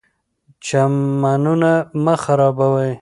[0.65, 2.91] چمنونه مه خرابوئ.